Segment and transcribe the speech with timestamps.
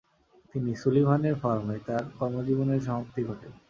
[0.51, 3.47] তিনি সুলিভানের ফার্মে তার কর্মজীবনের সমাপ্তি ঘটে।